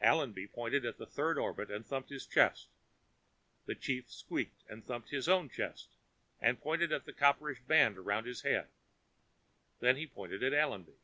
Allenby 0.00 0.48
pointed 0.48 0.84
at 0.84 0.98
the 0.98 1.06
third 1.06 1.38
orbit 1.38 1.70
and 1.70 1.86
thumped 1.86 2.10
his 2.10 2.26
chest. 2.26 2.66
The 3.66 3.76
chief 3.76 4.10
squeaked 4.10 4.64
and 4.68 4.84
thumped 4.84 5.10
his 5.10 5.28
own 5.28 5.48
chest 5.48 5.88
and 6.40 6.60
pointed 6.60 6.90
at 6.92 7.04
the 7.04 7.12
copperish 7.12 7.60
band 7.62 7.96
around 7.96 8.26
his 8.26 8.42
head. 8.42 8.70
Then 9.78 9.94
he 9.96 10.08
pointed 10.08 10.42
at 10.42 10.52
Allenby. 10.52 10.98